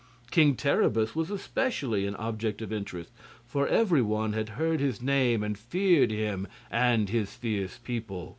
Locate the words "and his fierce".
6.71-7.77